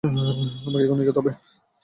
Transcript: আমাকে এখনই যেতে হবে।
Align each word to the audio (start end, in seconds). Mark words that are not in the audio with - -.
আমাকে 0.59 0.83
এখনই 0.85 1.05
যেতে 1.07 1.19
হবে। 1.19 1.31